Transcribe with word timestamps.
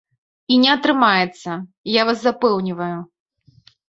І 0.53 0.55
не 0.61 0.69
атрымаецца, 0.75 1.51
я 1.99 2.05
вас 2.07 2.17
запэўніваю. 2.23 2.99